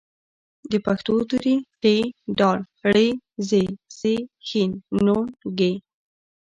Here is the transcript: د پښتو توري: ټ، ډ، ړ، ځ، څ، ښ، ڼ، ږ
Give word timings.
د 0.71 0.73
پښتو 0.85 1.13
توري: 1.29 1.55
ټ، 1.81 1.83
ډ، 2.37 2.39
ړ، 2.91 2.95
ځ، 3.47 3.49
څ، 3.97 4.01
ښ، 4.47 4.49
ڼ، 5.05 5.19
ږ 5.57 5.59